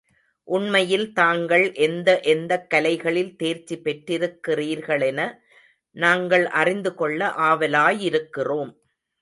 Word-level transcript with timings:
உண்மையில் 0.47 1.13
தாங்கள் 1.13 1.65
எந்த 1.73 2.19
எந்தக் 2.23 2.69
கலைகளில் 2.69 3.35
தேர்ச்சி 3.35 3.75
பெற்றிருக்கிறீர்களென 3.83 5.19
நாங்கள் 5.95 6.45
அறிந்துகொள்ள 6.45 7.27
ஆவலாயிருக்கிறோம். 7.49 8.71